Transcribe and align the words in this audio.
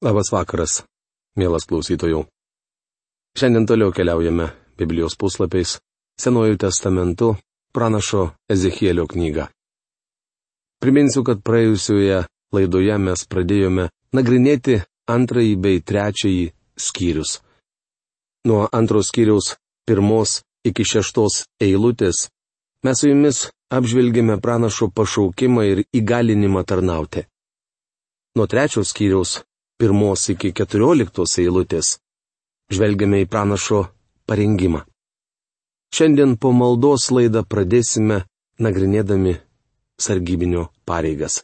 Labas 0.00 0.30
vakaras, 0.32 0.78
mielas 1.36 1.66
klausytojų. 1.68 2.22
Šiandien 3.36 3.66
toliau 3.68 3.92
keliaujame 3.92 4.46
Biblijos 4.80 5.12
puslapiais 5.20 5.74
Senojų 6.16 6.56
testamentu 6.62 7.34
pranašo 7.76 8.30
Ezechielio 8.48 9.04
knygą. 9.04 9.44
Priminsiu, 10.80 11.20
kad 11.20 11.42
praėjusioje 11.44 12.22
laidoje 12.56 12.96
mes 12.96 13.26
pradėjome 13.28 13.90
nagrinėti 14.16 14.78
antrąjį 15.16 15.52
bei 15.60 15.82
trečiąjį 15.84 16.48
skyrius. 16.80 17.34
Nuo 18.48 18.70
antros 18.72 19.12
skyriaus 19.12 19.52
pirmos 19.84 20.38
iki 20.64 20.88
šeštos 20.94 21.42
eilutės 21.60 22.30
mes 22.88 23.04
su 23.04 23.12
jumis 23.12 23.42
apžvelgėme 23.68 24.40
pranašo 24.40 24.88
pašaukimą 24.96 25.68
ir 25.74 25.84
įgalinimą 25.92 26.64
tarnauti. 26.64 27.28
Nuo 28.32 28.48
trečios 28.48 28.96
skyriaus 28.96 29.42
pirmos 29.80 30.28
iki 30.32 30.52
keturioliktos 30.52 31.38
eilutės, 31.40 31.96
žvelgiame 32.72 33.22
į 33.24 33.28
pranašo 33.32 33.86
parengimą. 34.28 34.84
Šiandien 35.96 36.36
po 36.38 36.52
maldos 36.54 37.08
laidą 37.10 37.42
pradėsime 37.42 38.20
nagrinėdami 38.62 39.38
sargybinio 40.00 40.68
pareigas. 40.86 41.40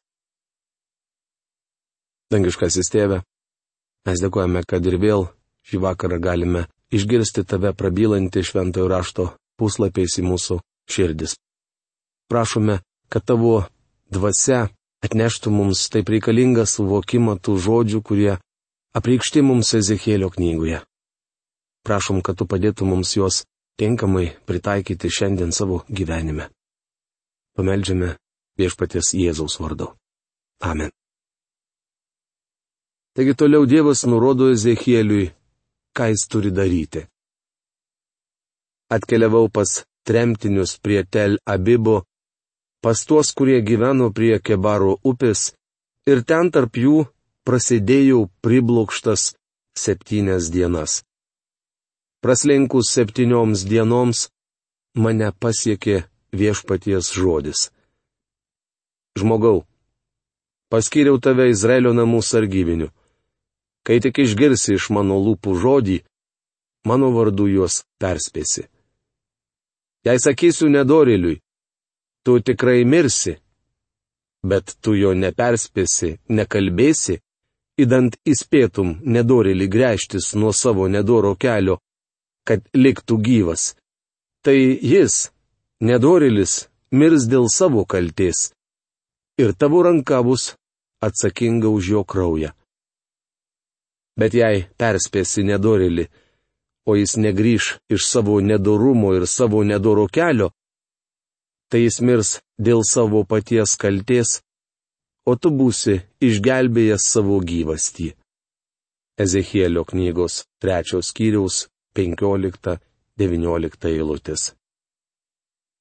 Dangiškasis 2.30 2.92
tėve, 2.92 3.22
mes 4.06 4.22
dėkojame, 4.22 4.62
kad 4.68 4.87
ir 4.87 4.98
vėl 5.02 5.28
šį 5.66 5.82
vakarą 5.82 6.20
galime 6.23 6.66
išgirsti 6.95 7.45
tave 7.48 7.73
prabylantį 7.74 8.45
šventojo 8.46 8.88
rašto 8.90 9.26
puslapiais 9.59 10.18
į 10.20 10.26
mūsų 10.28 10.60
širdis. 10.90 11.37
Prašome, 12.30 12.80
kad 13.09 13.24
tavo 13.26 13.64
dvasia 14.12 14.66
atneštų 15.05 15.52
mums 15.52 15.86
taip 15.92 16.09
reikalingą 16.12 16.64
suvokimą 16.68 17.37
tų 17.45 17.56
žodžių, 17.66 18.00
kurie 18.02 18.32
apreikšti 18.96 19.42
mums 19.45 19.74
Ezekėlio 19.77 20.30
knygoje. 20.32 20.82
Prašom, 21.87 22.23
kad 22.23 22.38
tu 22.38 22.46
padėtų 22.51 22.88
mums 22.88 23.15
juos 23.16 23.45
tinkamai 23.79 24.32
pritaikyti 24.48 25.10
šiandien 25.12 25.52
savo 25.52 25.85
gyvenime. 25.88 26.48
Pameldžiame 27.57 28.16
viešpaties 28.59 29.12
Jėzaus 29.15 29.60
vardu. 29.60 29.93
Amen. 30.60 30.90
Taigi 33.16 33.32
toliau 33.37 33.65
Dievas 33.68 34.04
nurodo 34.04 34.51
Ezekėliui, 34.52 35.30
ką 35.96 36.10
jis 36.13 36.26
turi 36.29 36.51
daryti. 36.52 37.07
Atkeliavau 38.92 39.48
pas 39.48 39.85
tremtinius 40.07 40.76
prie 40.79 41.04
Tel 41.04 41.38
Abibo 41.45 42.02
pas 42.87 43.04
tuos, 43.04 43.32
kurie 43.34 43.59
gyveno 43.66 44.12
prie 44.15 44.37
Kebaro 44.38 44.92
upės, 45.02 45.40
ir 46.06 46.20
ten 46.23 46.52
tarp 46.54 46.76
jų 46.79 47.01
prasidėjau 47.42 48.20
priblokštas 48.46 49.32
septynias 49.74 50.52
dienas. 50.54 51.01
Praslinkus 52.23 52.92
septynioms 52.95 53.64
dienoms 53.66 54.20
mane 54.95 55.32
pasiekė 55.34 56.04
viešpaties 56.30 57.09
žodis. 57.10 57.64
Žmogau, 59.18 59.64
paskiriau 60.70 61.18
tave 61.18 61.48
Izraelio 61.51 61.90
namų 61.90 62.20
sargybiniu. 62.23 62.92
Kai 63.82 63.98
tik 63.98 64.20
išgirsi 64.22 64.76
iš 64.78 64.92
mano 64.94 65.19
lūpų 65.26 65.56
žodį, 65.59 65.98
mano 66.87 67.10
vardu 67.19 67.48
juos 67.50 67.81
perspėsi. 67.98 68.69
Jei 70.06 70.22
sakysiu 70.22 70.70
nedoriliui, 70.70 71.41
tu 72.27 72.41
tikrai 72.41 72.84
mirsi. 72.84 73.37
Bet 74.50 74.75
tu 74.82 74.97
jo 74.99 75.12
neperspėsi, 75.15 76.09
nekalbėsi, 76.38 77.21
įdant 77.82 78.16
įspėtum 78.32 78.88
nedorėlį 79.15 79.69
grėžtis 79.75 80.32
nuo 80.34 80.50
savo 80.62 80.88
nedoro 80.91 81.37
kelio, 81.38 81.77
kad 82.49 82.66
liktų 82.75 83.21
gyvas. 83.28 83.69
Tai 84.43 84.59
jis, 84.59 85.31
nedorėlis, 85.91 86.66
mirs 86.91 87.28
dėl 87.31 87.47
savo 87.59 87.86
kalties. 87.86 88.50
Ir 89.38 89.54
tavo 89.54 89.86
ranka 89.86 90.19
bus 90.26 90.56
atsakinga 91.06 91.70
už 91.70 91.94
jo 91.94 92.04
kraują. 92.10 92.50
Bet 94.19 94.34
jei 94.34 94.66
perspėsi 94.81 95.47
nedorėlį, 95.47 96.10
o 96.91 96.98
jis 96.98 97.19
negryž 97.22 97.75
iš 97.86 98.10
savo 98.10 98.41
nedorumo 98.42 99.15
ir 99.15 99.31
savo 99.31 99.62
nedoro 99.62 100.10
kelio, 100.10 100.50
tai 101.71 101.82
jis 101.87 102.00
mirs 102.00 102.31
dėl 102.59 102.82
savo 102.87 103.25
paties 103.25 103.77
kalties, 103.81 104.41
o 105.27 105.34
tu 105.34 105.50
būsi 105.50 105.99
išgelbėjęs 106.22 107.09
savo 107.12 107.38
gyvastį. 107.50 108.12
Ezechielio 109.19 109.82
knygos 109.88 110.44
trečios 110.62 111.10
skyriaus 111.10 111.66
15-19 111.97 113.91
eilutės. 113.91 114.53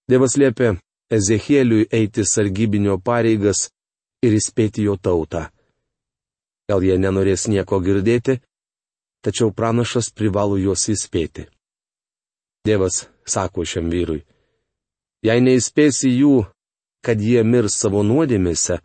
Dievas 0.10 0.38
liepia 0.40 0.76
Ezechieliui 1.12 1.88
eiti 1.94 2.24
sargybinio 2.26 2.98
pareigas 2.98 3.68
ir 4.26 4.34
įspėti 4.40 4.86
jo 4.88 4.96
tautą. 4.98 5.50
Gal 6.66 6.82
jie 6.82 6.96
nenorės 6.98 7.46
nieko 7.52 7.78
girdėti, 7.84 8.40
tačiau 9.22 9.52
pranašas 9.54 10.10
privalo 10.10 10.58
juos 10.58 10.88
įspėti. 10.90 11.46
Dievas 12.66 13.04
sako 13.30 13.66
šiam 13.70 13.92
vyrui, 13.94 14.24
Jei 15.26 15.42
neįspėsi 15.42 16.12
jų, 16.12 16.44
kad 17.06 17.22
jie 17.22 17.42
mirs 17.44 17.80
savo 17.82 18.04
nuodėmėse, 18.06 18.78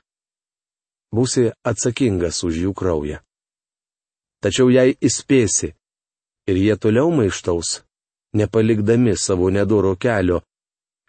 būsi 1.13 1.51
atsakingas 1.67 2.41
už 2.47 2.63
jų 2.65 2.73
kraują. 2.77 3.19
Tačiau 4.41 4.71
jei 4.73 4.95
įspėsi 4.97 5.75
ir 6.49 6.57
jie 6.57 6.77
toliau 6.81 7.11
maištaus, 7.13 7.83
nepalikdami 8.33 9.17
savo 9.17 9.51
nedoro 9.53 9.97
kelio 10.01 10.41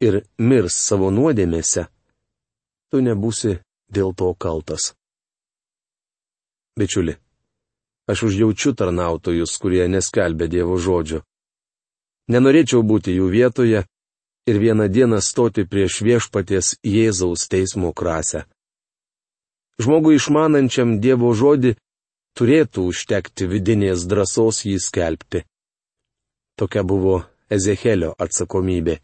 ir 0.03 0.23
mirs 0.37 0.75
savo 0.87 1.11
nuodėmėse, 1.15 1.85
tu 2.91 2.99
nebūsi 2.99 3.59
dėl 3.87 4.11
to 4.17 4.33
kaltas. 4.35 4.91
Bičiuli, 6.75 7.15
aš 8.11 8.25
užjaučiu 8.27 8.73
tarnautojus, 8.75 9.55
kurie 9.61 9.87
neskelbė 9.87 10.47
Dievo 10.51 10.75
žodžio. 10.75 11.21
Nenorėčiau 12.31 12.83
būti 12.83 13.15
jų 13.15 13.27
vietoje 13.31 13.85
ir 14.50 14.59
vieną 14.59 14.88
dieną 14.88 15.22
stoti 15.22 15.66
prieš 15.72 16.02
viešpaties 16.07 16.75
Jėzaus 16.84 17.47
teismo 17.52 17.94
krasę. 17.94 18.46
Žmogui 19.81 20.18
išmanančiam 20.19 21.00
Dievo 21.03 21.31
žodį 21.34 21.75
turėtų 22.38 22.88
užtekti 22.91 23.47
vidinės 23.50 24.06
drąsos 24.09 24.66
jį 24.66 24.78
skelbti. 24.79 25.44
Tokia 26.57 26.84
buvo 26.84 27.24
Ezechelio 27.50 28.13
atsakomybė. 28.24 29.00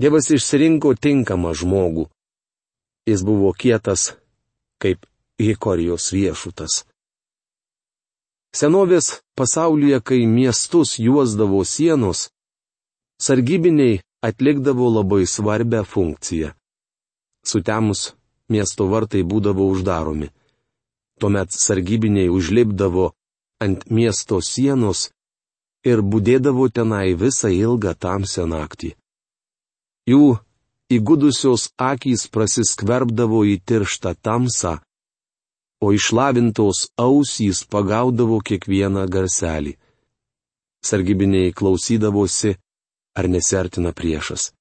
Dievas 0.00 0.30
išsirinko 0.34 0.94
tinkamą 0.98 1.54
žmogų. 1.54 2.08
Jis 3.06 3.22
buvo 3.22 3.52
kietas, 3.52 4.14
kaip 4.82 5.06
Hikorijos 5.38 6.10
riešutas. 6.14 6.82
Senovės 8.54 9.20
pasaulyje, 9.38 9.98
kai 10.00 10.26
miestus 10.30 10.98
juosdavo 11.02 11.64
sienos, 11.66 12.30
sargybiniai 13.20 14.00
atlikdavo 14.24 14.90
labai 14.96 15.26
svarbę 15.26 15.84
funkciją. 15.84 16.50
Sutemus 17.44 18.14
miesto 18.48 18.88
vartai 18.88 19.22
būdavo 19.22 19.68
uždaromi. 19.72 20.28
Tuomet 21.20 21.50
sargybiniai 21.52 22.28
užlipdavo 22.28 23.12
ant 23.64 23.84
miesto 23.90 24.40
sienos 24.40 25.10
ir 25.84 26.00
būdėdavo 26.00 26.68
tenai 26.72 27.14
visą 27.14 27.52
ilgą 27.52 27.92
tamsią 27.94 28.46
naktį. 28.48 28.94
Jų 30.10 30.38
įgudusios 30.96 31.70
akys 31.80 32.26
prasiskverbdavo 32.32 33.44
į 33.52 33.60
tirštą 33.68 34.14
tamsą, 34.20 34.80
o 35.84 35.92
išlavintos 35.92 36.88
ausys 36.96 37.64
pagaudavo 37.68 38.40
kiekvieną 38.40 39.04
garselį. 39.14 39.76
Sargybiniai 40.84 41.52
klausydavosi, 41.56 42.56
ar 43.14 43.28
nesertina 43.30 43.92
priešas. 43.92 44.52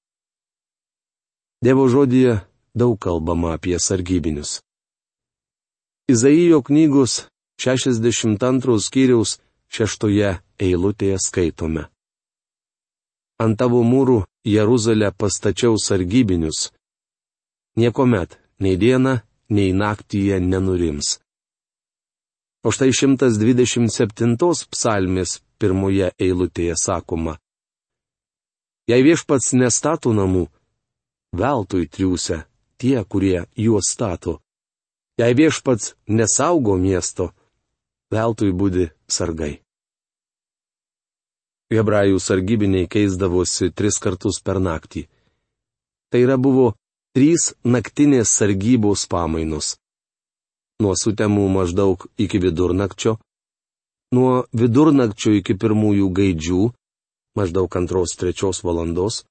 Dievo 1.63 1.87
žodėje 1.89 2.41
daug 2.75 2.97
kalbama 2.99 3.53
apie 3.57 3.77
sargybinius. 3.79 4.61
Izaijo 6.11 6.61
knygos 6.67 7.23
62 7.63 8.79
skyriaus 8.83 9.37
šeštoje 9.71 10.31
eilutėje 10.59 11.17
skaitome. 11.23 11.87
Ant 13.43 13.57
tavo 13.59 13.81
mūrų 13.83 14.23
Jeruzalę 14.45 15.11
pastačiau 15.17 15.77
sargybinius. 15.79 16.71
Niekuomet, 17.79 18.37
nei 18.59 18.75
dieną, 18.77 19.21
nei 19.49 19.71
naktyje 19.73 20.39
nenurims. 20.39 21.17
O 22.63 22.71
štai 22.71 22.91
127 22.95 24.35
psalmės 24.71 25.39
pirmoje 25.59 26.11
eilutėje 26.19 26.75
sakoma. 26.79 27.39
Jei 28.83 28.99
viešpats 28.99 29.53
nestato 29.55 30.11
namų, 30.11 30.49
veltui 31.31 31.85
triūsia 31.87 32.41
tie, 32.75 32.97
kurie 33.07 33.45
juos 33.55 33.87
stato. 33.93 34.41
Jei 35.15 35.31
viešpats 35.39 35.93
nesaugo 36.11 36.75
miesto, 36.75 37.29
veltui 38.11 38.51
būdi 38.51 38.89
sargai. 39.07 39.61
Hebrajų 41.71 42.19
sargybiniai 42.19 42.89
keisdavosi 42.91 43.71
tris 43.71 44.01
kartus 44.03 44.41
per 44.43 44.59
naktį. 44.59 45.07
Tai 46.11 46.19
yra 46.19 46.35
buvo 46.37 46.73
trys 47.15 47.53
naktinės 47.63 48.35
sargybos 48.35 49.07
pamainos. 49.07 49.77
Nuo 50.83 50.91
sutemų 50.99 51.47
maždaug 51.55 52.03
iki 52.19 52.41
vidurnakčio, 52.43 53.15
nuo 54.11 54.43
vidurnakčio 54.51 55.37
iki 55.39 55.55
pirmųjų 55.55 56.09
gaidžių, 56.19 56.63
maždaug 57.37 57.77
antros 57.79 58.15
trečios 58.19 58.63
valandos, 58.63 59.23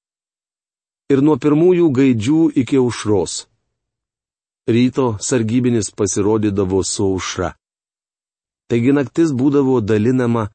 ir 1.13 1.23
nuo 1.25 1.37
pirmųjų 1.37 1.89
gaidžių 1.99 2.41
iki 2.63 2.79
aušros. 2.81 3.47
Ryto 4.69 5.07
sargybinis 5.21 5.91
pasirodydavo 5.99 6.81
su 6.87 7.05
aušra. 7.11 7.53
Taigi 8.71 8.95
naktis 8.95 9.33
būdavo 9.35 9.81
dalinama 9.85 10.47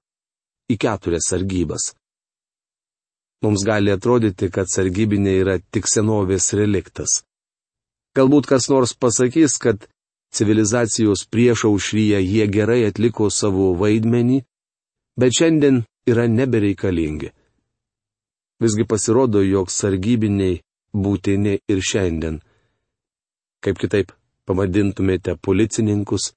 į 0.72 0.78
keturias 0.82 1.28
sargybas. 1.32 1.92
Mums 3.44 3.62
gali 3.68 3.92
atrodyti, 3.94 4.50
kad 4.50 4.72
sargybinė 4.72 5.36
yra 5.44 5.58
tik 5.60 5.86
senovės 5.92 6.50
reliktas. 6.58 7.22
Galbūt 8.18 8.48
kas 8.50 8.66
nors 8.72 8.96
pasakys, 8.98 9.60
kad 9.62 9.86
civilizacijos 10.34 11.28
priešaušryje 11.30 12.24
jie 12.24 12.48
gerai 12.50 12.80
atliko 12.88 13.30
savo 13.30 13.76
vaidmenį, 13.78 14.40
bet 15.22 15.38
šiandien 15.38 15.84
yra 16.10 16.26
nebereikalingi. 16.32 17.30
Visgi 18.64 18.88
pasirodo, 18.90 19.44
jog 19.46 19.70
sargybiniai 19.70 20.62
būtini 20.94 21.60
ir 21.70 21.84
šiandien. 21.90 22.42
Kaip 23.62 23.78
kitaip 23.82 24.14
pavadintumėte 24.50 25.38
policininkus, 25.42 26.32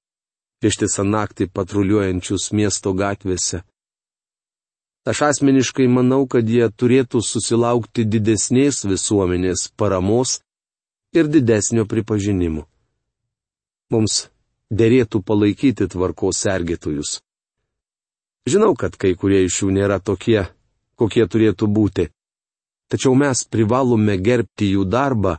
ištisą 0.64 1.06
naktį 1.08 1.48
patruliuojančius 1.54 2.50
miesto 2.52 2.92
gatvėse, 2.92 3.62
Aš 5.04 5.22
asmeniškai 5.22 5.86
manau, 5.88 6.26
kad 6.28 6.44
jie 6.44 6.66
turėtų 6.68 7.22
susilaukti 7.24 8.04
didesnės 8.04 8.82
visuomenės 8.84 9.70
paramos 9.80 10.42
ir 11.16 11.24
didesnio 11.24 11.86
pripažinimo. 11.88 12.66
Mums 13.90 14.28
dėrėtų 14.68 15.22
palaikyti 15.24 15.88
tvarkos 15.88 16.42
sergėtojus. 16.44 17.16
Žinau, 18.44 18.74
kad 18.76 19.00
kai 19.00 19.14
kurie 19.16 19.40
iš 19.46 19.62
jų 19.62 19.70
nėra 19.72 19.98
tokie, 20.04 20.44
kokie 21.00 21.24
turėtų 21.32 21.66
būti, 21.76 22.10
tačiau 22.92 23.16
mes 23.16 23.44
privalome 23.48 24.18
gerbti 24.20 24.74
jų 24.74 24.84
darbą 24.84 25.38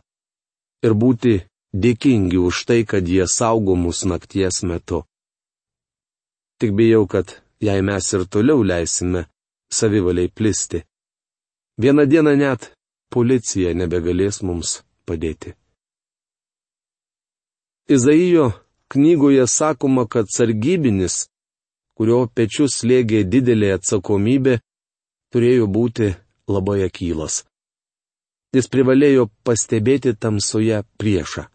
ir 0.82 0.98
būti 0.98 1.36
dėkingi 1.84 2.40
už 2.42 2.66
tai, 2.68 2.82
kad 2.86 3.08
jie 3.08 3.28
saugo 3.28 3.76
mus 3.78 4.04
nakties 4.06 4.64
metu. 4.66 5.04
Tik 6.58 6.74
bijau, 6.78 7.06
kad 7.08 7.38
jei 7.62 7.82
mes 7.82 8.06
ir 8.14 8.26
toliau 8.26 8.64
leisime 8.66 9.26
savivaliai 9.72 10.30
plisti. 10.30 10.84
Vieną 11.82 12.06
dieną 12.06 12.36
net 12.38 12.72
policija 13.14 13.74
nebegalės 13.74 14.42
mums 14.46 14.82
padėti. 15.08 15.56
Izaijo 17.90 18.52
knygoje 18.92 19.48
sakoma, 19.48 20.06
kad 20.08 20.30
sargybinis, 20.30 21.28
kurio 21.98 22.28
pečius 22.36 22.84
lėgė 22.88 23.24
didelė 23.34 23.74
atsakomybė, 23.78 24.60
turėjo 25.34 25.68
būti 25.68 26.12
labai 26.52 26.82
akylas. 26.88 27.44
Jis 28.52 28.68
privalėjo 28.68 29.30
pastebėti 29.48 30.14
tamsoje 30.20 30.82
priešą. 31.00 31.46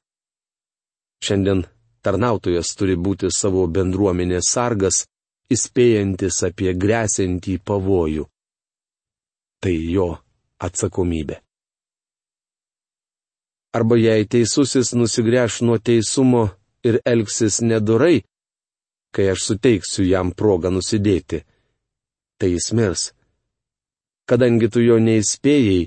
Šiandien 1.24 1.64
tarnautojas 2.04 2.72
turi 2.78 2.96
būti 2.96 3.28
savo 3.32 3.66
bendruomenės 3.68 4.48
sargas 4.52 5.04
įspėjantis 5.52 6.42
apie 6.48 6.72
grėsintį 6.72 7.58
pavojų. 7.68 8.24
Tai 9.60 9.74
jo 9.96 10.08
atsakomybė. 10.62 11.40
Arba 13.76 13.98
jei 14.00 14.24
teisusis 14.24 14.94
nusigręš 14.96 15.60
nuo 15.68 15.76
teisumo 15.76 16.46
ir 16.86 17.00
elgsis 17.04 17.60
nedurai, 17.60 18.22
kai 19.12 19.28
aš 19.32 19.50
suteiksiu 19.50 20.06
jam 20.08 20.32
progą 20.32 20.72
nusidėti, 20.72 21.42
tai 22.40 22.54
jis 22.54 22.70
mirs. 22.72 23.02
Kadangi 24.26 24.68
tu 24.72 24.82
jo 24.82 24.98
neįspėjai, 24.98 25.86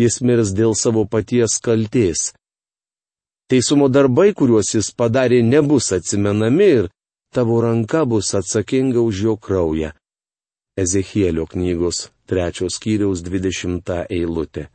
jis 0.00 0.20
mirs 0.20 0.52
dėl 0.56 0.74
savo 0.76 1.06
paties 1.08 1.56
kalties. 1.64 2.32
Teisumo 3.48 3.88
darbai, 3.88 4.32
kuriuos 4.36 4.74
jis 4.74 4.90
padarė, 4.98 5.40
nebus 5.42 5.92
atsimenami 5.96 6.68
ir 6.78 6.88
tavo 7.34 7.60
ranka 7.64 8.04
bus 8.08 8.34
atsakinga 8.34 9.00
už 9.00 9.22
jo 9.26 9.36
kraują. 9.36 9.90
Ezechielio 10.76 11.46
knygos 11.46 12.08
trečios 12.26 12.78
skyriaus 12.78 13.22
dvidešimta 13.22 14.04
eilutė. 14.10 14.68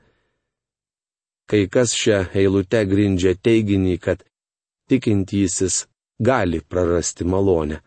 Kai 1.50 1.66
kas 1.74 1.96
šią 1.98 2.20
eilutę 2.38 2.84
grindžia 2.86 3.34
teiginį, 3.36 3.96
kad 3.98 4.22
tikintysis 4.90 5.88
gali 6.22 6.62
prarasti 6.62 7.26
malonę. 7.26 7.80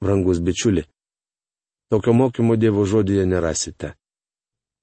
Brangus 0.00 0.38
bičiuli, 0.38 0.84
tokio 1.92 2.12
mokymo 2.12 2.56
Dievo 2.56 2.84
žodėje 2.88 3.26
nerasite. 3.26 3.94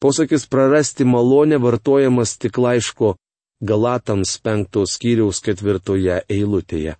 Posakis 0.01 0.47
prarasti 0.49 1.05
malonę 1.05 1.61
vartojamas 1.61 2.37
tik 2.37 2.57
laiško 2.57 3.15
Galatams 3.61 4.39
penktos 4.41 4.97
skyriaus 4.97 5.41
ketvirtoje 5.45 6.23
eilutėje 6.29 6.97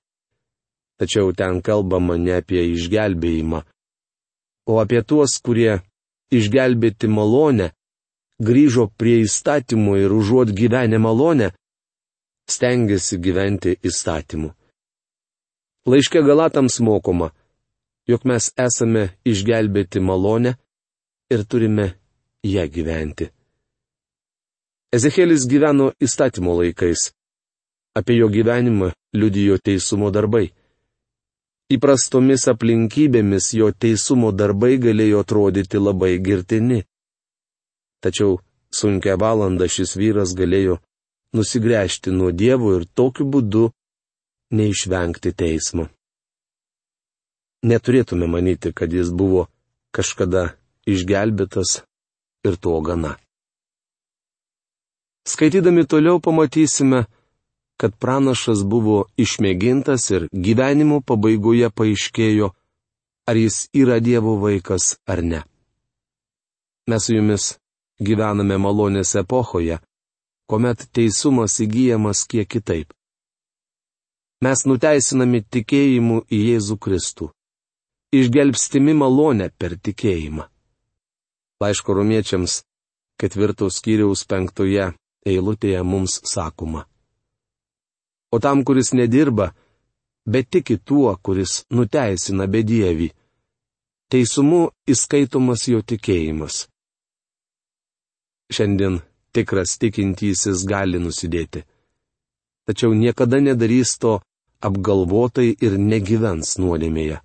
tačiau 1.02 1.34
ten 1.34 1.64
kalbama 1.66 2.14
ne 2.22 2.36
apie 2.38 2.62
išgelbėjimą, 2.76 3.64
o 4.70 4.74
apie 4.84 5.02
tuos, 5.02 5.34
kurie 5.42 5.82
išgelbėti 6.30 7.10
malonę, 7.10 7.72
grįžo 8.48 8.86
prie 9.02 9.16
įstatymų 9.26 9.98
ir 10.04 10.14
užuot 10.14 10.54
gyvenę 10.60 11.00
malonę, 11.02 11.48
stengiasi 12.54 13.18
gyventi 13.18 13.74
įstatymu. 13.82 14.52
Laiškė 15.90 16.22
Galatams 16.22 16.78
mokoma, 16.86 17.32
jog 18.10 18.26
mes 18.30 18.50
esame 18.58 19.04
išgelbėti 19.28 20.02
malonę 20.02 20.56
ir 21.34 21.46
turime 21.46 21.88
ją 22.44 22.66
gyventi. 22.76 23.30
Ezekėlis 24.92 25.46
gyveno 25.48 25.92
įstatymo 26.04 26.58
laikais. 26.60 27.12
Apie 27.96 28.18
jo 28.18 28.28
gyvenimą 28.32 28.92
liudijo 29.16 29.58
teisumo 29.64 30.12
darbai. 30.12 30.50
Įprastomis 31.72 32.48
aplinkybėmis 32.52 33.54
jo 33.56 33.70
teisumo 33.72 34.32
darbai 34.36 34.76
galėjo 34.86 35.22
atrodyti 35.24 35.80
labai 35.80 36.18
girtini. 36.20 36.82
Tačiau 38.04 38.40
sunkia 38.76 39.16
valanda 39.20 39.68
šis 39.72 39.96
vyras 40.00 40.36
galėjo 40.36 40.80
nusigręžti 41.36 42.12
nuo 42.12 42.32
Dievo 42.36 42.76
ir 42.76 42.84
tokiu 42.96 43.28
būdu 43.32 43.70
neišvengti 44.52 45.32
teismo. 45.32 45.88
Neturėtume 47.62 48.26
manyti, 48.26 48.74
kad 48.74 48.94
jis 48.94 49.12
buvo 49.14 49.46
kažkada 49.94 50.56
išgelbėtas 50.90 51.82
ir 52.48 52.58
to 52.58 52.74
gana. 52.82 53.18
Skaitydami 55.30 55.86
toliau 55.86 56.18
pamatysime, 56.20 57.06
kad 57.78 57.94
pranašas 58.02 58.64
buvo 58.66 59.06
išmėgintas 59.18 60.08
ir 60.16 60.26
gyvenimo 60.34 61.02
pabaigoje 61.06 61.70
paaiškėjo, 61.70 62.50
ar 63.30 63.36
jis 63.38 63.68
yra 63.78 64.00
Dievo 64.02 64.36
vaikas 64.42 64.96
ar 65.06 65.22
ne. 65.22 65.42
Mes 66.90 67.06
su 67.06 67.14
jumis 67.14 67.46
gyvename 68.02 68.58
malonės 68.58 69.14
epochoje, 69.22 69.78
kuomet 70.50 70.88
teisumas 70.94 71.60
įgyjamas 71.62 72.26
kiek 72.26 72.50
kitaip. 72.50 72.90
Mes 74.42 74.66
nuteisinami 74.66 75.44
tikėjimu 75.46 76.24
į 76.26 76.42
Jėzų 76.50 76.78
Kristų. 76.82 77.30
Išgelbstimi 78.12 78.94
malonę 78.94 79.50
per 79.58 79.78
tikėjimą. 79.80 80.48
Laiško 81.62 81.96
romiečiams 81.96 82.62
ketvirtos 83.22 83.80
skyriaus 83.80 84.26
penktoje 84.28 84.92
eilutėje 85.26 85.84
mums 85.86 86.20
sakoma 86.28 86.88
o 88.32 88.40
tam, 88.40 88.64
kuris 88.64 88.94
nedirba, 88.94 89.52
bet 90.26 90.50
tiki 90.50 90.78
tuo, 90.78 91.12
kuris 91.26 91.64
nuteisina 91.76 92.48
bedievį. 92.48 93.10
Teisumu 94.12 94.62
įskaitomas 94.92 95.68
jo 95.72 95.80
tikėjimas. 95.88 96.66
Šiandien 98.52 99.00
tikras 99.36 99.78
tikintysis 99.80 100.66
gali 100.68 101.00
nusidėti. 101.00 101.64
Tačiau 102.68 102.92
niekada 102.96 103.40
nedarys 103.40 103.96
to 104.02 104.20
apgalvotai 104.68 105.50
ir 105.66 105.78
negyvens 105.80 106.58
nuodėmėje. 106.60 107.22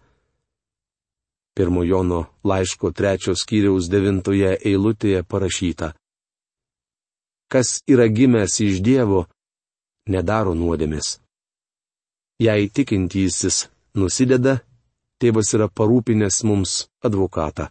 Pirmojono 1.56 2.24
laiško 2.44 2.90
trečios 2.92 3.42
skyriaus 3.44 3.88
devintoje 3.88 4.56
eilutėje 4.70 5.22
parašyta. 5.24 5.92
Kas 7.48 7.80
yra 7.88 8.06
gimęs 8.12 8.58
iš 8.60 8.82
Dievo, 8.84 9.24
nedaro 10.12 10.52
nuodėmis. 10.54 11.16
Jei 12.42 12.68
tikintysis 12.68 13.66
nusideda, 13.96 14.58
tėvas 15.22 15.54
yra 15.56 15.68
parūpinęs 15.72 16.42
mums 16.44 16.72
advokatą. 17.06 17.70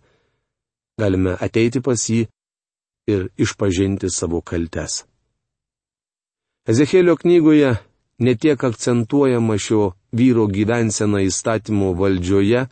Galime 0.98 1.36
ateiti 1.48 1.82
pas 1.86 2.01
jį 2.10 2.24
ir 3.12 3.27
išpažinti 3.38 4.10
savo 4.10 4.42
kaltes. 4.42 5.04
Ezekėlio 6.65 7.13
knygoje 7.22 7.75
netiek 8.25 8.63
akcentuojama 8.63 9.60
šio 9.62 9.92
vyro 10.15 10.48
gyvensena 10.50 11.22
įstatymo 11.22 11.92
valdžioje, 12.00 12.65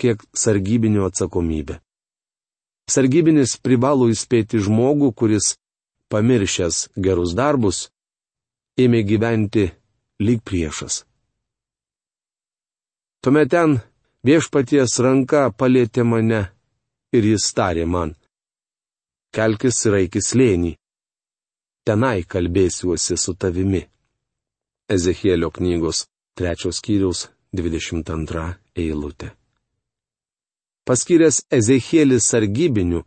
kiek 0.00 0.22
sargybinio 0.34 1.06
atsakomybė. 1.08 1.78
Sargybinis 2.88 3.58
privalo 3.60 4.08
įspėti 4.08 4.62
žmogų, 4.64 5.12
kuris, 5.12 5.56
pamiršęs 6.08 6.88
gerus 6.96 7.34
darbus, 7.36 7.88
ėmė 8.80 9.02
gyventi 9.04 9.66
lyg 10.24 10.40
priešas. 10.46 11.02
Tuomet 13.20 13.50
ten 13.52 13.76
viešpaties 14.24 14.94
ranka 15.04 15.48
palėtė 15.52 16.04
mane 16.06 16.42
ir 17.12 17.28
jis 17.32 17.50
tarė 17.58 17.84
man. 17.84 18.14
Kelkis 19.34 19.84
ir 19.86 19.98
eikis 20.00 20.32
lėnį. 20.38 20.72
Tenai 21.84 22.22
kalbėsiuosi 22.24 23.18
su 23.20 23.34
tavimi. 23.34 23.82
Ezekėlio 24.88 25.50
knygos 25.52 26.06
trečios 26.38 26.80
skyriaus 26.80 27.26
22 27.52 28.46
eilutė. 28.76 29.34
Paskyręs 30.88 31.42
Ezekėlis 31.52 32.24
sargybiniu, 32.32 33.02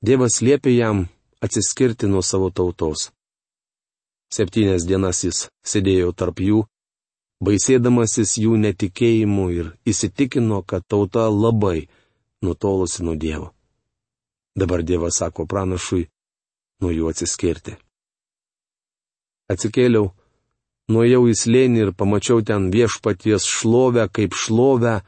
Dievas 0.00 0.38
liepė 0.40 0.72
jam 0.72 1.02
atsiskirti 1.44 2.08
nuo 2.08 2.22
savo 2.24 2.48
tautos. 2.50 3.10
Septynias 4.32 4.86
dienas 4.88 5.20
jis 5.26 5.42
sėdėjo 5.60 6.14
tarp 6.16 6.40
jų 6.40 6.62
baisėdamasis 7.44 8.38
jų 8.40 8.56
netikėjimu 8.64 9.44
ir 9.58 9.68
įsitikino, 9.84 10.62
kad 10.62 10.86
tauta 10.88 11.26
labai 11.28 11.90
nutolusi 12.40 13.04
nuo 13.04 13.18
Dievo. 13.18 13.52
Dabar 14.56 14.80
Dievas 14.80 15.20
sako 15.20 15.44
pranašui, 15.44 16.06
nuo 16.80 16.96
jų 16.96 17.12
atsiskirti. 17.12 17.76
Atsikėliau, 19.52 20.14
nuėjau 20.88 21.26
į 21.28 21.38
slėnį 21.44 21.86
ir 21.86 21.92
pamačiau 21.92 22.40
ten 22.40 22.70
viešpaties 22.72 23.44
šlovę 23.44 24.08
kaip 24.08 24.32
šlovę, 24.32 25.02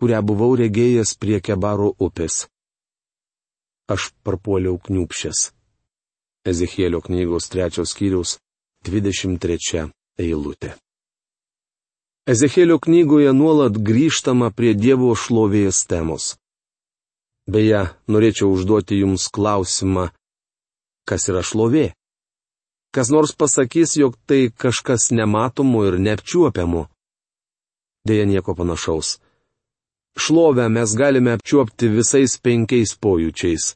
kurią 0.00 0.20
buvau 0.24 0.56
regėjęs 0.56 1.14
prie 1.20 1.40
Kebaro 1.44 1.92
upės. 2.06 2.46
Aš 3.92 4.10
parpuoliau 4.24 4.78
kniupšęs. 4.80 5.50
Ezekėlio 6.50 7.02
knygos 7.04 7.50
trečios 7.52 7.92
skyriaus 7.92 8.38
23 8.88 9.90
eilutė. 10.24 10.72
Ezekėlio 12.30 12.78
knygoje 12.80 13.32
nuolat 13.36 13.76
grįžtama 13.76 14.48
prie 14.56 14.72
Dievo 14.74 15.12
šlovės 15.12 15.84
temos. 15.90 16.36
Beje, 17.50 17.88
norėčiau 18.06 18.52
užduoti 18.54 19.00
Jums 19.02 19.26
klausimą, 19.28 20.10
kas 21.08 21.26
yra 21.32 21.42
šlovė? 21.44 21.90
Kas 22.94 23.10
nors 23.10 23.32
pasakys, 23.34 23.96
jog 23.98 24.16
tai 24.26 24.50
kažkas 24.50 25.10
nematomo 25.14 25.84
ir 25.88 25.98
neapčiuopiamo? 26.02 26.86
Deja, 28.06 28.24
nieko 28.26 28.54
panašaus. 28.58 29.18
Šlovę 30.18 30.68
mes 30.68 30.94
galime 30.96 31.36
apčiuopti 31.36 31.88
visais 31.88 32.36
penkiais 32.42 32.96
pojūčiais, 33.02 33.74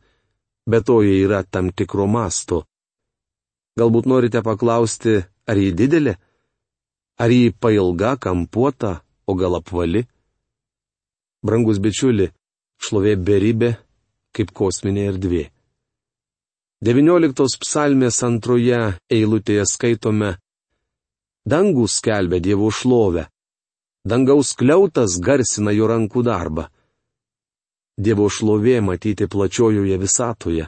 bet 0.71 0.87
to 0.87 1.01
jie 1.03 1.23
yra 1.25 1.43
tam 1.45 1.71
tikro 1.71 2.07
masto. 2.07 2.65
Galbūt 3.79 4.07
norite 4.07 4.43
paklausti, 4.43 5.23
ar 5.51 5.57
ji 5.59 5.73
didelė? 5.75 6.15
Ar 7.19 7.31
jį 7.31 7.55
pailga, 7.63 8.17
kampuota, 8.19 9.01
o 9.27 9.35
gal 9.39 9.59
apvali? 9.61 10.05
Brangus 11.45 11.79
bičiuli, 11.79 12.31
šlovė 12.83 13.15
beribė, 13.19 13.75
kaip 14.35 14.51
kosminė 14.51 15.11
erdvė. 15.13 15.45
19 16.85 17.61
psalmės 17.63 18.19
antroje 18.27 18.81
eilutėje 19.09 19.65
skaitome 19.71 20.35
Dangus 21.47 21.99
skelbia 22.01 22.41
Dievo 22.41 22.71
šlovę. 22.73 23.29
Dangaus 24.05 24.53
kliautas 24.53 25.17
garsina 25.17 25.73
jo 25.73 25.87
rankų 25.89 26.23
darbą. 26.27 26.67
Dievo 27.97 28.27
šlovė 28.29 28.83
matyti 28.85 29.25
plačiojoje 29.33 29.97
visatoje. 29.97 30.67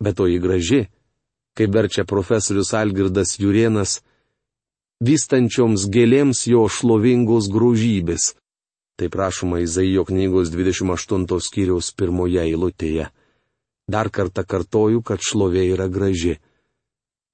Bet 0.00 0.16
to 0.16 0.24
jį 0.30 0.38
graži, 0.40 0.78
kaip 1.56 1.74
verčia 1.76 2.06
profesorius 2.08 2.72
Algirdas 2.78 3.34
Jurienas, 3.40 3.98
vystančioms 5.04 5.84
gėlėms 5.92 6.46
jo 6.48 6.62
šlovingos 6.72 7.50
grožybės. 7.52 8.32
Tai 8.96 9.10
prašoma 9.12 9.60
Izaijo 9.60 10.06
knygos 10.08 10.48
28 10.54 11.26
skyriaus 11.44 11.90
pirmoje 11.92 12.40
eilutėje. 12.46 13.10
Dar 13.92 14.08
kartą 14.08 14.46
kartoju, 14.48 15.02
kad 15.04 15.20
šlovė 15.20 15.66
yra 15.74 15.90
graži. 15.92 16.38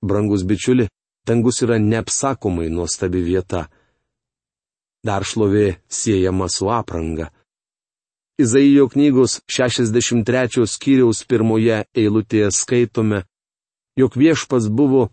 Brangus 0.02 0.42
bičiuli, 0.42 0.88
dangus 1.22 1.62
yra 1.62 1.78
neapsakomai 1.78 2.66
nuostabi 2.66 3.22
vieta. 3.22 3.68
Dar 5.02 5.26
šlovė 5.26 5.78
siejama 5.90 6.48
su 6.48 6.70
apranga. 6.70 7.30
Izaijo 8.38 8.86
knygos 8.88 9.40
63 9.50 10.66
skyriaus 10.66 11.24
pirmoje 11.28 11.82
eilutėje 11.94 12.48
skaitome, 12.54 13.24
jog 13.98 14.16
viešpas 14.16 14.70
buvo 14.70 15.08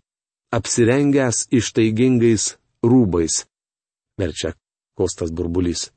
apsirengęs 0.54 1.48
ištaigingais 1.54 2.54
rūbais. 2.82 3.44
Verčia 4.18 4.54
Kostas 4.96 5.30
Burbulys. 5.30 5.90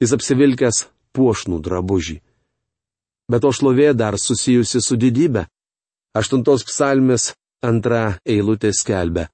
Jis 0.00 0.14
apsivilkęs 0.16 0.86
puošnų 1.14 1.60
drabužį. 1.64 2.20
Bet 3.30 3.44
o 3.44 3.52
šlovė 3.54 3.92
dar 3.94 4.16
susijusi 4.18 4.80
su 4.82 4.96
didybė. 4.98 5.44
Aštuntos 6.16 6.64
psalmės 6.66 7.34
antra 7.62 8.18
eilutė 8.26 8.72
skelbia. 8.74 9.28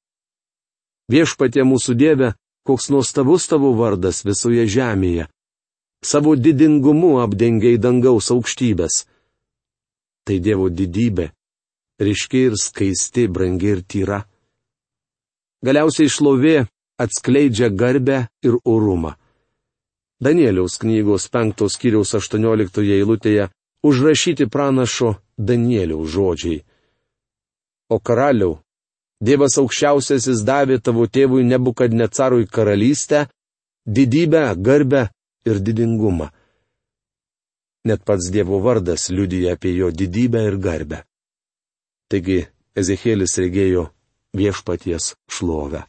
Viešpatie 1.08 1.62
mūsų 1.64 1.94
Dieve, 1.96 2.34
koks 2.66 2.90
nuostabus 2.90 3.46
tavo 3.50 3.72
vardas 3.78 4.24
visoje 4.26 4.66
žemėje. 4.66 5.28
Savo 6.04 6.34
didingumu 6.36 7.16
apdengiai 7.22 7.78
dangaus 7.78 8.30
aukštybės. 8.34 9.04
Tai 10.26 10.36
Dievo 10.42 10.68
didybė 10.68 11.30
ryški 12.00 12.46
ir 12.48 12.56
skaisti, 12.60 13.26
brangi 13.28 13.70
ir 13.72 13.82
tyra. 13.88 14.20
Galiausiai 15.64 16.10
šlovė 16.12 16.66
atskleidžia 17.00 17.70
garbę 17.72 18.26
ir 18.44 18.58
orumą. 18.64 19.14
Danieliaus 20.20 20.78
knygos 20.80 21.28
5 21.32 21.68
skyriaus 21.72 22.14
18 22.16 22.84
eilutėje 22.98 23.48
užrašyti 23.84 24.48
pranašo 24.48 25.16
Danieliaus 25.38 26.08
žodžiai. 26.12 26.62
O 27.88 28.00
karaliau, 28.00 28.58
Dievas 29.20 29.56
aukščiausiasis 29.56 30.42
davė 30.44 30.76
tavo 30.84 31.06
tėvui 31.08 31.44
nebukad 31.44 31.94
necarui 31.96 32.46
karalystę, 32.46 33.26
didybę, 33.86 34.52
garbę 34.60 35.08
ir 35.48 35.60
didingumą. 35.60 36.28
Net 37.86 38.02
pats 38.04 38.28
Dievo 38.34 38.60
vardas 38.60 39.08
liudyja 39.08 39.54
apie 39.56 39.72
jo 39.76 39.90
didybę 39.90 40.42
ir 40.50 40.58
garbę. 40.58 41.04
Taigi 42.10 42.44
Ezekėlis 42.76 43.38
regėjo 43.40 43.86
viešpaties 44.36 45.14
šlovę. 45.32 45.86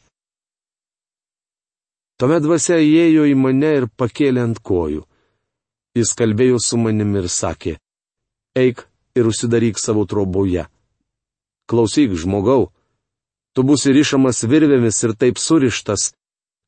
Tuomet 2.18 2.42
dvasia 2.42 2.78
įėjo 2.80 3.26
į 3.28 3.34
mane 3.38 3.74
ir 3.82 3.86
pakėlė 4.00 4.46
ant 4.46 4.58
kojų. 4.58 5.04
Jis 5.98 6.14
kalbėjo 6.16 6.58
su 6.62 6.78
manimi 6.80 7.20
ir 7.20 7.28
sakė, 7.28 7.76
eik 8.56 8.86
ir 9.18 9.28
užsidaryk 9.28 9.78
savo 9.78 10.06
troboje. 10.08 10.64
Klausyk, 11.68 12.14
žmogau, 12.16 12.70
tu 13.58 13.66
būsi 13.66 13.90
ryšamas 13.90 14.46
virvėmis 14.46 14.94
ir 15.02 15.18
taip 15.18 15.34
surištas, 15.42 16.14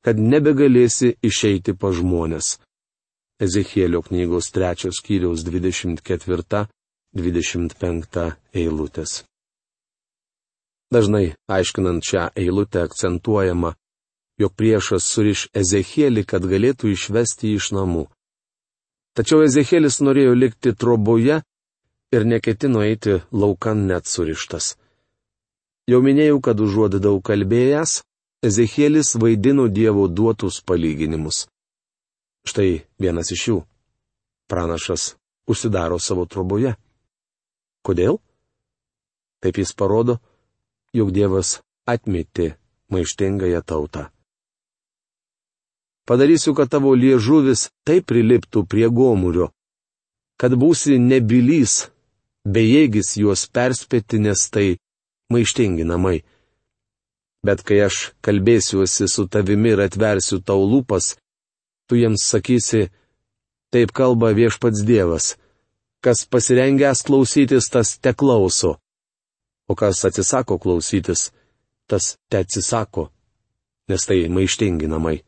kad 0.03 0.19
nebegalėsi 0.19 1.15
išeiti 1.23 1.79
pa 1.79 1.95
žmonės. 1.95 2.59
Ezekėlio 3.39 4.03
knygos 4.09 4.51
trečios 4.51 4.99
skyriaus 4.99 5.47
24-25 5.47 8.35
eilutės. 8.59 9.23
Dažnai, 10.91 11.39
aiškinant 11.47 12.03
šią 12.11 12.35
eilutę, 12.35 12.83
akcentuojama, 12.83 13.79
jog 14.43 14.51
priešas 14.59 15.07
suriš 15.07 15.47
Ezekėlį, 15.55 16.27
kad 16.27 16.43
galėtų 16.43 16.91
išvesti 16.97 17.55
iš 17.55 17.71
namų. 17.79 18.11
Tačiau 19.15 19.47
Ezekėlis 19.47 20.03
norėjo 20.03 20.35
likti 20.35 20.75
troboje 20.75 21.39
ir 22.11 22.27
neketino 22.35 22.83
eiti 22.83 23.23
laukan 23.31 23.87
net 23.87 24.11
surištas. 24.11 24.75
Jau 25.91 25.99
minėjau, 26.05 26.39
kad 26.45 26.61
užuot 26.63 27.01
daug 27.03 27.19
kalbėjęs, 27.27 28.01
Ezekėlis 28.47 29.17
vaidino 29.21 29.67
Dievo 29.69 30.07
duotus 30.09 30.63
palyginimus. 30.65 31.45
Štai 32.49 32.87
vienas 33.03 33.29
iš 33.35 33.43
jų. 33.49 33.57
Pranašas 34.49 35.17
užsidaro 35.51 35.99
savo 36.01 36.25
troboje. 36.25 36.73
Kodėl? 37.85 38.17
Taip 39.45 39.61
jis 39.61 39.75
parodo, 39.77 40.17
jog 40.97 41.13
Dievas 41.13 41.59
atmetė 41.85 42.55
maištingąją 42.89 43.61
tautą. 43.67 44.07
Padarysiu, 46.09 46.55
kad 46.55 46.71
tavo 46.73 46.95
liežuvis 46.97 47.69
taip 47.85 48.07
priliptų 48.11 48.65
prie 48.67 48.89
gomurio, 48.89 49.51
kad 50.41 50.57
būsi 50.57 50.97
nebylys, 50.99 51.91
bejėgis 52.47 53.19
juos 53.21 53.45
perspėti, 53.53 54.19
nes 54.19 54.49
tai 54.51 54.79
maištingi 55.31 55.85
namai. 55.87 56.23
Bet 57.47 57.63
kai 57.65 57.79
aš 57.87 57.97
kalbėsiuosi 58.25 59.07
su 59.09 59.23
tavimi 59.33 59.71
ir 59.75 59.81
atversiu 59.87 60.37
tau 60.45 60.61
lūpas, 60.73 61.05
tu 61.89 61.93
jiems 61.97 62.23
sakysi, 62.33 62.83
taip 63.73 63.89
kalba 63.97 64.29
viešpats 64.37 64.81
Dievas. 64.87 65.27
Kas 66.05 66.19
pasirengęs 66.33 67.01
klausytis, 67.07 67.65
tas 67.73 67.89
te 68.03 68.11
klauso. 68.17 68.73
O 69.69 69.75
kas 69.77 70.05
atsisako 70.09 70.55
klausytis, 70.59 71.21
tas 71.89 72.05
te 72.29 72.37
atsisako, 72.43 73.05
nes 73.89 74.03
tai 74.09 74.29
maištingi 74.37 74.87
namai. 74.91 75.19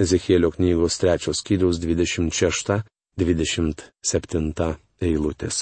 Ezekėlio 0.00 0.50
knygos 0.54 0.94
trečios 1.00 1.38
skyriaus 1.42 1.76
26-27 1.82 4.76
eilutės. 5.04 5.56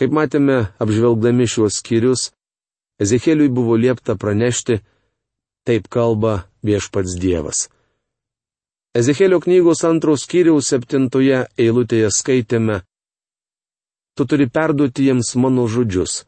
Kaip 0.00 0.14
matėme, 0.16 0.70
apžvelgdami 0.80 1.44
šiuos 1.44 1.82
skyrius, 1.82 2.30
Ezekėliui 3.00 3.48
buvo 3.52 3.76
liepta 3.80 4.16
pranešti, 4.16 4.80
taip 5.64 5.88
kalba 5.92 6.46
viešpats 6.64 7.16
Dievas. 7.20 7.68
Ezekėlio 8.96 9.38
knygos 9.44 9.84
antros 9.88 10.26
skyriaus 10.26 10.68
septintoje 10.72 11.44
eilutėje 11.60 12.10
skaitėme, 12.12 12.80
Tu 14.20 14.26
turi 14.26 14.46
perduoti 14.52 15.06
jiems 15.06 15.34
mano 15.40 15.62
žodžius. 15.64 16.24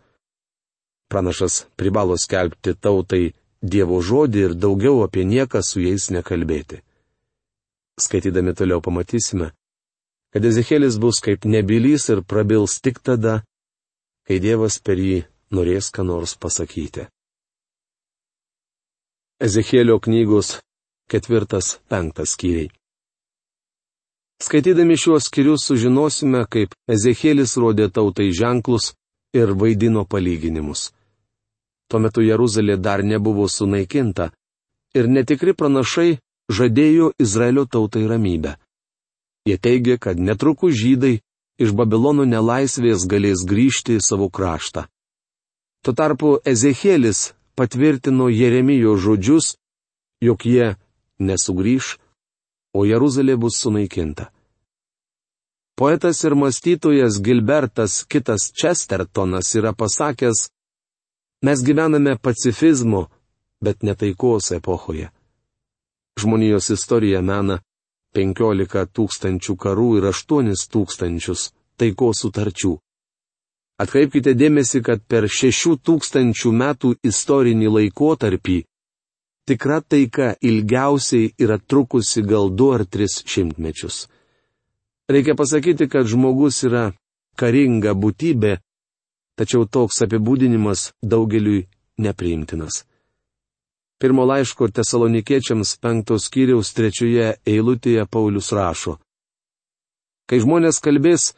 Pranašas 1.12 1.66
privalo 1.76 2.14
skelbti 2.16 2.72
tautai 2.72 3.34
Dievo 3.60 3.98
žodį 4.00 4.44
ir 4.46 4.54
daugiau 4.56 5.02
apie 5.04 5.26
nieką 5.28 5.60
su 5.62 5.82
jais 5.82 6.08
nekalbėti. 6.10 6.80
Skaitydami 8.00 8.54
toliau 8.56 8.80
pamatysime, 8.80 9.50
kad 10.32 10.48
Ezekėlis 10.48 10.96
bus 11.02 11.20
kaip 11.20 11.44
nebylys 11.44 12.08
ir 12.14 12.22
prabils 12.24 12.78
tik 12.80 13.02
tada, 13.04 13.42
kai 14.32 14.40
Dievas 14.40 14.78
per 14.80 14.96
jį 14.96 15.18
norės 15.52 15.90
ką 15.92 16.06
nors 16.08 16.32
pasakyti. 16.40 17.02
Ezekėlio 19.44 19.98
knygos 20.00 20.54
ketvirtas 21.12 21.74
penktas 21.92 22.32
skyriai. 22.32 22.70
Skaitydami 24.40 24.96
šiuos 24.96 25.26
skyrius 25.28 25.66
sužinosime, 25.68 26.46
kaip 26.48 26.72
Ezekėlis 26.88 27.58
rodė 27.60 27.90
tautai 27.92 28.30
ženklus 28.32 28.94
ir 29.36 29.52
vaidino 29.52 30.06
palyginimus. 30.08 30.94
Tuo 31.92 32.00
metu 32.00 32.24
Jeruzalė 32.24 32.78
dar 32.80 33.04
nebuvo 33.04 33.50
sunaikinta 33.52 34.30
ir 34.96 35.12
netikri 35.12 35.52
pranašai 35.52 36.16
žadėjo 36.48 37.12
Izraelio 37.20 37.66
tautai 37.68 38.06
ramybę. 38.08 38.56
Jie 39.44 39.60
teigia, 39.60 39.98
kad 40.00 40.16
netrukus 40.16 40.72
žydai 40.80 41.18
iš 41.58 41.74
Babilono 41.76 42.24
nelaisvės 42.28 43.06
galės 43.10 43.44
grįžti 43.48 43.98
į 43.98 44.04
savo 44.04 44.28
kraštą. 44.28 44.86
Tuo 45.82 45.94
tarpu 45.98 46.36
Ezekėlis 46.46 47.32
patvirtino 47.58 48.28
Jeremijo 48.30 48.94
žodžius, 48.96 49.56
jog 50.22 50.46
jie 50.46 50.76
nesugrįž, 51.18 51.98
o 52.72 52.86
Jeruzalė 52.86 53.36
bus 53.36 53.58
sunaikinta. 53.60 54.30
Poetas 55.76 56.22
ir 56.24 56.36
mąstytojas 56.38 57.18
Gilbertas 57.20 58.02
kitas 58.06 58.52
Chestertonas 58.54 59.54
yra 59.58 59.72
pasakęs, 59.74 60.46
Mes 61.42 61.62
gyvename 61.62 62.18
pacifizmo, 62.22 63.08
bet 63.60 63.82
netaikos 63.82 64.52
epochoje. 64.52 65.10
Žmonijos 66.20 66.70
istorija 66.70 67.22
mena 67.22 67.58
15 68.16 68.86
tūkstančių 68.96 69.56
karų 69.64 69.88
ir 69.98 70.08
8 70.12 70.52
tūkstančius 70.72 71.50
taikos 71.80 72.22
sutarčių. 72.24 72.72
Atkreipkite 73.82 74.34
dėmesį, 74.38 74.82
kad 74.84 75.00
per 75.08 75.26
6 75.26 75.78
tūkstančių 75.86 76.52
metų 76.52 76.92
istorinį 77.08 77.72
laikotarpį 77.76 78.58
tikra 79.48 79.80
taika 79.80 80.34
ilgiausiai 80.40 81.32
yra 81.38 81.58
trukusi 81.58 82.22
gal 82.22 82.50
2 82.50 82.74
ar 82.76 82.84
3 82.86 83.22
šimtmečius. 83.26 84.06
Reikia 85.10 85.34
pasakyti, 85.34 85.88
kad 85.88 86.06
žmogus 86.06 86.62
yra 86.68 86.92
karinga 87.36 87.96
būtybė, 87.98 88.58
tačiau 89.36 89.66
toks 89.66 90.04
apibūdinimas 90.04 90.92
daugeliui 91.02 91.66
nepriimtinas. 91.98 92.84
Pirmo 94.02 94.24
laiško 94.26 94.66
tesalonikiečiams 94.74 95.76
penktos 95.78 96.26
kiriaus 96.34 96.72
trečioje 96.74 97.28
eilutėje 97.46 98.06
Paulius 98.10 98.50
rašo. 98.56 98.96
Kai 100.26 100.40
žmonės 100.42 100.82
kalbės, 100.82 101.28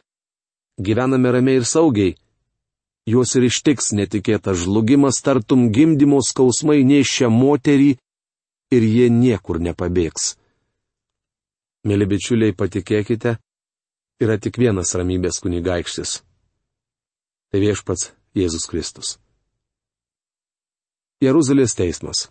gyvename 0.80 1.34
ramiai 1.36 1.60
ir 1.60 1.68
saugiai. 1.68 2.16
Juos 3.04 3.36
ir 3.36 3.50
ištiks 3.50 3.92
netikėtas 3.92 4.64
žlugimas, 4.64 5.20
tartum 5.20 5.68
gimdymo 5.68 6.22
skausmai 6.24 6.80
nešia 6.88 7.28
moterį 7.28 7.90
ir 8.72 8.90
jie 8.96 9.10
niekur 9.12 9.60
nepabėgs. 9.60 10.38
Mėly 11.84 12.08
bičiuliai, 12.08 12.56
patikėkite, 12.56 13.36
yra 14.24 14.40
tik 14.40 14.56
vienas 14.56 14.96
ramybės 14.96 15.44
kunigaikštis 15.44 16.22
tai 17.54 17.60
viešpats 17.62 18.08
Jėzus 18.34 18.64
Kristus. 18.66 19.12
Jeruzalės 21.22 21.76
teismas. 21.78 22.24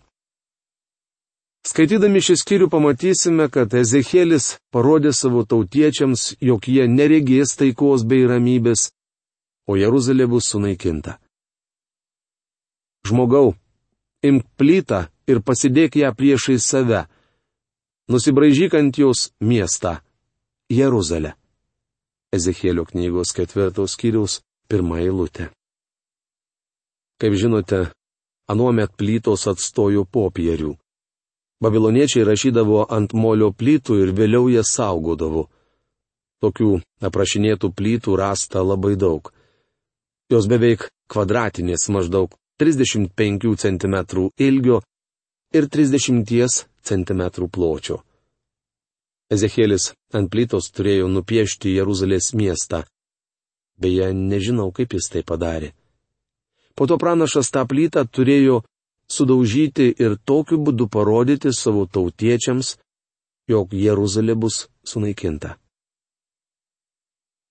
Skaitydami 1.64 2.20
šį 2.20 2.34
skyrių 2.42 2.66
pamatysime, 2.68 3.46
kad 3.48 3.72
Ezekėlis 3.72 4.58
parodė 4.74 5.14
savo 5.16 5.46
tautiečiams, 5.48 6.34
jog 6.36 6.68
jie 6.68 6.84
neregės 6.84 7.56
taikos 7.56 8.04
bei 8.04 8.26
ramybės, 8.28 8.90
o 9.64 9.78
Jeruzalė 9.80 10.26
bus 10.28 10.50
sunaikinta. 10.52 11.16
Žmogau, 13.08 13.54
imk 14.20 14.44
plytą 14.60 15.06
ir 15.28 15.40
pasidėk 15.40 15.96
ją 16.02 16.12
priešai 16.12 16.58
save. 16.60 17.06
Nusibražyk 18.12 18.76
ant 18.76 19.00
jos 19.00 19.30
miestą- 19.40 19.96
Jeruzalę. 20.80 21.32
Ezekėlio 22.36 22.84
knygos 22.84 23.32
ketvirtos 23.32 23.96
skyriaus 23.96 24.42
pirmą 24.68 25.00
eilutę. 25.00 25.48
Kaip 27.16 27.32
žinote, 27.40 27.92
anuomet 28.52 28.92
plytos 29.00 29.46
atstojo 29.48 30.04
popierių. 30.04 30.83
Babiloniečiai 31.62 32.26
rašydavo 32.26 32.86
ant 32.90 33.14
molio 33.14 33.52
plytų 33.52 34.00
ir 34.02 34.14
vėliau 34.16 34.48
jas 34.52 34.72
saugodavo. 34.74 35.46
Tokių 36.42 36.70
aprašinėtų 37.08 37.70
plytų 37.78 38.16
rasta 38.20 38.62
labai 38.62 38.96
daug. 39.00 39.30
Jos 40.32 40.48
beveik 40.50 40.88
kvadratinės 41.08 41.86
maždaug 41.94 42.34
35 42.60 43.54
cm 43.60 43.96
ilgio 44.38 44.80
ir 45.54 45.68
30 45.68 46.66
cm 46.82 47.22
pločio. 47.50 48.02
Ezekėlis 49.32 49.92
ant 50.12 50.28
plytos 50.30 50.68
turėjo 50.74 51.08
nupiešti 51.08 51.72
Jeruzalės 51.74 52.34
miestą. 52.36 52.84
Beje, 53.80 54.12
nežinau, 54.12 54.70
kaip 54.70 54.94
jis 54.94 55.08
tai 55.10 55.22
padarė. 55.26 55.72
Po 56.74 56.86
to 56.86 56.98
pranašas 56.98 57.50
tą 57.54 57.64
plytą 57.70 58.04
turėjo 58.06 58.60
sudaužyti 59.10 59.90
ir 59.98 60.16
tokiu 60.24 60.58
būdu 60.64 60.88
parodyti 60.88 61.52
savo 61.52 61.86
tautiečiams, 61.86 62.76
jog 63.48 63.74
Jeruzalė 63.74 64.34
bus 64.34 64.68
sunaikinta. 64.86 65.56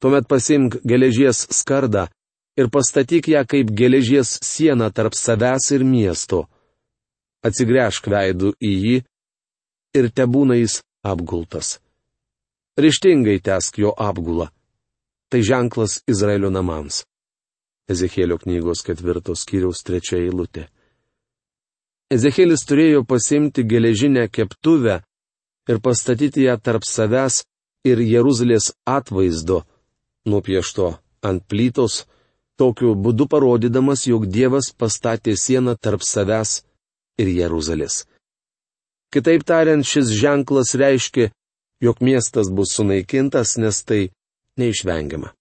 Tuomet 0.01 0.27
pasimk 0.27 0.81
geležies 0.83 1.45
skardą 1.59 2.07
ir 2.59 2.69
pastatyk 2.69 3.29
ją 3.33 3.45
kaip 3.47 3.71
geležies 3.71 4.35
sieną 4.43 4.89
tarp 4.91 5.15
savęs 5.15 5.69
ir 5.75 5.85
miesto. 5.87 6.47
Atsigręžk 7.43 8.09
veidų 8.11 8.55
į 8.59 8.73
jį 8.85 8.97
ir 9.99 10.09
te 10.11 10.27
būna 10.27 10.59
jis 10.59 10.81
apgultas. 11.03 11.77
Ryštingai 12.79 13.39
tesk 13.43 13.79
jo 13.79 13.93
apgulą 13.95 14.49
tai 15.33 15.41
ženklas 15.41 16.03
Izraelio 16.05 16.51
namams. 16.53 16.99
Ezekėlio 17.89 18.35
knygos 18.37 18.83
ketvirtos 18.85 19.41
skyriaus 19.41 19.79
trečia 19.81 20.19
eilutė. 20.21 20.67
Ezekėlis 22.13 22.62
turėjo 22.69 23.02
pasimti 23.10 23.63
geležinę 23.65 24.28
keptuvę 24.30 24.99
ir 25.71 25.80
pastatyti 25.86 26.43
ją 26.45 26.58
tarp 26.62 26.86
savęs 26.86 27.41
ir 27.89 28.02
Jeruzalės 28.06 28.71
atvaizdo, 28.86 29.63
nupiešto 30.30 30.91
ant 31.26 31.43
plytos, 31.49 32.04
tokiu 32.60 32.93
būdu 32.95 33.28
parodydamas, 33.32 34.06
jog 34.12 34.28
Dievas 34.28 34.69
pastatė 34.78 35.36
sieną 35.39 35.76
tarp 35.80 36.04
savęs 36.06 36.62
ir 37.17 37.32
Jeruzalės. 37.34 38.04
Kitaip 39.13 39.45
tariant, 39.45 39.86
šis 39.86 40.13
ženklas 40.13 40.73
reiškia, 40.78 41.32
jog 41.82 42.02
miestas 42.02 42.49
bus 42.49 42.76
sunaikintas, 42.78 43.58
nes 43.62 43.84
tai 43.88 44.02
neišvengiama. 44.58 45.34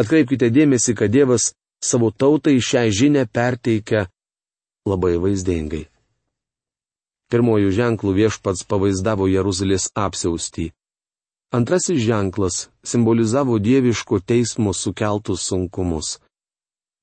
Atkreipkite 0.00 0.48
dėmesį, 0.52 0.94
kad 0.96 1.12
Dievas 1.12 1.52
savo 1.84 2.10
tautai 2.10 2.58
šią 2.60 2.88
žinę 2.92 3.26
perteikia 3.32 4.08
labai 4.88 5.16
vaizdingai. 5.20 5.86
Pirmojų 7.30 7.70
ženklų 7.70 8.12
viešpats 8.16 8.66
pavaizdavo 8.66 9.28
Jeruzalės 9.30 9.90
apsiaustį. 9.94 10.70
Antrasis 11.54 12.00
ženklas 12.02 12.68
simbolizavo 12.86 13.58
dieviško 13.58 14.20
teismo 14.22 14.72
sukeltus 14.74 15.46
sunkumus. 15.50 16.18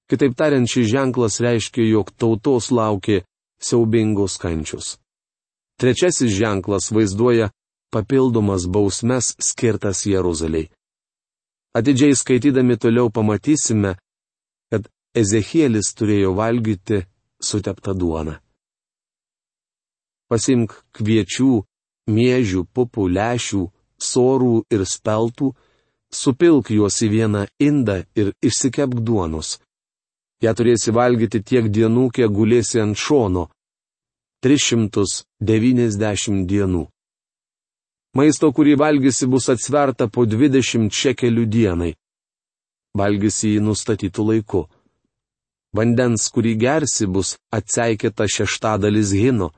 Kitaip 0.07 0.35
tariant, 0.39 0.67
šis 0.71 0.87
ženklas 0.87 1.41
reiškia, 1.43 1.83
jog 1.83 2.11
tautos 2.15 2.71
laukė 2.71 3.21
siaubingos 3.59 4.37
kančius. 4.39 4.95
Trečiasis 5.79 6.31
ženklas 6.31 6.91
vaizduoja 6.95 7.51
papildomas 7.91 8.67
bausmes 8.67 9.35
skirtas 9.39 10.05
Jeruzaliai. 10.07 10.69
Atidžiai 11.77 12.15
skaitydami 12.15 12.77
toliau 12.79 13.11
pamatysime, 13.13 13.97
kad 14.71 14.87
Ezekielis 15.15 15.91
turėjo 15.97 16.31
valgyti 16.39 17.03
suteptą 17.41 17.93
duoną. 17.93 18.37
Pasimk 20.27 20.73
kviečių, 20.97 21.63
miežių, 22.11 22.65
pupų, 22.75 23.07
lešių, 23.17 23.63
sorų 23.99 24.65
ir 24.73 24.83
speltų, 24.85 25.53
supilk 26.11 26.71
juos 26.71 27.01
į 27.03 27.09
vieną 27.15 27.45
indą 27.59 28.03
ir 28.15 28.33
išsikepk 28.43 28.99
duonos. 28.99 29.59
Ja 30.43 30.53
turėsi 30.53 30.91
valgyti 30.93 31.41
tiek 31.41 31.69
dienų, 31.71 32.11
kiek 32.13 32.31
gulėsi 32.31 32.81
ant 32.81 32.97
šono- 32.97 33.49
390 34.43 36.45
dienų. 36.45 36.87
Maisto, 38.13 38.51
kurį 38.51 38.75
valgysi, 38.77 39.27
bus 39.27 39.49
atsverta 39.49 40.09
po 40.09 40.25
20 40.25 40.93
šekelių 40.93 41.45
dienai. 41.45 41.95
Valgysi 42.97 43.55
jį 43.55 43.61
nustatytų 43.61 44.23
laiku. 44.29 44.67
Vandens, 45.77 46.25
kurį 46.33 46.55
gersi, 46.63 47.05
bus 47.05 47.35
atseikėta 47.53 48.25
šeštadalis 48.35 49.13
hino. 49.13 49.51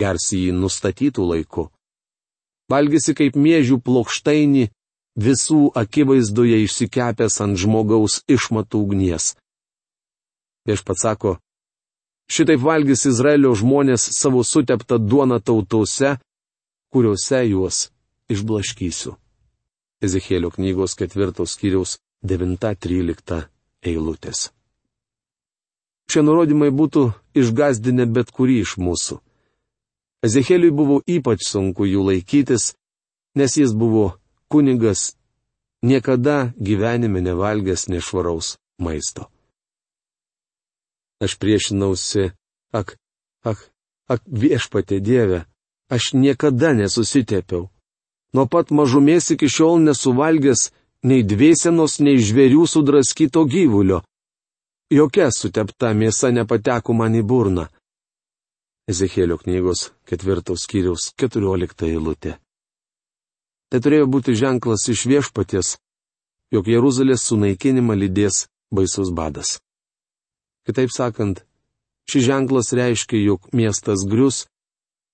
Gersi 0.00 0.46
jį 0.46 0.54
nustatytų 0.56 1.26
laiku. 1.32 1.68
Valgysi 2.70 3.12
kaip 3.18 3.36
mėžių 3.36 3.80
plokštainį, 3.84 4.68
visų 5.26 5.60
akivaizdoje 5.82 6.60
išsikepęs 6.64 7.40
ant 7.44 7.58
žmogaus 7.58 8.20
išmatų 8.30 8.82
ugnies. 8.86 9.34
Vieš 10.66 10.84
pats 10.86 11.02
sako, 11.04 11.32
šitaip 12.30 12.62
valgys 12.62 13.06
Izraelio 13.10 13.52
žmonės 13.58 14.06
savo 14.16 14.44
suteptą 14.46 15.00
duoną 15.02 15.40
tautose, 15.42 16.14
kuriuose 16.94 17.42
juos 17.50 17.88
išblaškysiu. 18.30 19.16
Ezekėlio 20.00 20.52
knygos 20.54 20.96
ketvirtos 20.96 21.58
skyriaus 21.58 21.98
9-13 22.24 23.42
eilutės. 23.90 24.48
Šie 26.10 26.24
nurodymai 26.26 26.72
būtų 26.74 27.12
išgazdinę 27.38 28.08
bet 28.10 28.32
kurį 28.34 28.64
iš 28.64 28.74
mūsų. 28.82 29.20
Ezekėliui 30.26 30.72
buvo 30.74 30.96
ypač 31.06 31.44
sunku 31.46 31.86
jų 31.86 32.02
laikytis, 32.08 32.72
nes 33.38 33.54
jis 33.56 33.70
buvo 33.72 34.16
kunigas, 34.50 35.14
niekada 35.86 36.50
gyvenime 36.58 37.22
nevalgęs 37.22 37.86
nešvaraus 37.88 38.56
maisto. 38.82 39.30
Aš 41.22 41.38
priešinausi, 41.38 42.32
ak, 42.74 42.96
ak, 43.46 43.70
ak 44.10 44.20
viešpatė 44.26 44.98
Dieve, 44.98 45.44
aš 45.94 46.12
niekada 46.18 46.74
nesusitepiau. 46.74 47.70
Nuo 48.34 48.46
pat 48.50 48.74
mažumės 48.74 49.30
iki 49.34 49.46
šiol 49.46 49.78
nesuvalgęs 49.86 50.70
nei 51.06 51.22
dviesenos, 51.22 52.00
nei 52.02 52.18
žvėrių 52.18 52.66
sudraskyto 52.66 53.46
gyvulio. 53.46 54.02
Jokia 54.90 55.28
sutepta 55.30 55.92
mėsa 55.94 56.32
nepateko 56.34 56.94
man 56.98 57.14
į 57.14 57.20
burną. 57.22 57.68
Ezekėlio 58.90 59.36
knygos 59.38 59.84
ketvirtos 60.10 60.64
skyriaus 60.66 61.12
keturiolikta 61.14 61.86
eilutė. 61.86 62.32
Tai 63.70 63.78
turėjo 63.78 64.08
būti 64.10 64.34
ženklas 64.34 64.88
iš 64.90 65.04
viešpaties, 65.06 65.76
jog 66.50 66.66
Jeruzalės 66.66 67.22
sunaikinimą 67.30 67.94
lydės 68.00 68.48
baisus 68.74 69.12
badas. 69.14 69.60
Kitaip 70.66 70.90
sakant, 70.90 71.44
šis 72.10 72.26
ženklas 72.26 72.72
reiškia, 72.74 73.22
jog 73.22 73.46
miestas 73.54 74.02
grius, 74.02 74.48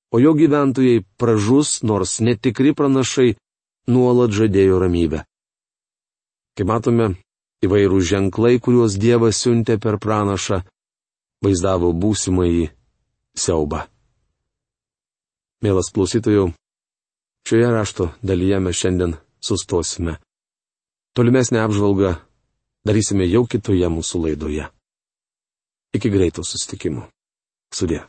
o 0.08 0.16
jo 0.24 0.32
gyventojai 0.40 1.04
pražus, 1.20 1.82
nors 1.84 2.16
netikri 2.24 2.72
pranašai 2.72 3.34
nuolat 3.92 4.32
žadėjo 4.32 4.80
ramybę. 4.80 5.26
Kaip 6.56 6.72
matome, 6.72 7.12
įvairūs 7.66 8.08
ženklai, 8.08 8.56
kuriuos 8.62 8.96
Dievas 9.00 9.42
siuntė 9.42 9.76
per 9.82 9.98
pranašą, 10.02 10.62
vaizdavo 11.44 11.92
būsimąjį 11.92 12.70
siaubą. 13.36 13.84
Mielas 15.64 15.90
klausytojų, 15.94 16.50
šioje 17.48 17.68
rašto 17.72 18.10
dalyje 18.22 18.60
mes 18.62 18.80
šiandien 18.80 19.16
sustosime. 19.40 20.18
Tolimesnę 21.16 21.62
apžvalgą 21.64 22.16
darysime 22.86 23.28
jau 23.28 23.46
kitoje 23.48 23.88
mūsų 23.88 24.26
laidoje. 24.26 24.68
Iki 25.96 26.12
greito 26.12 26.44
susitikimo. 26.44 27.08
Sudė. 27.72 28.04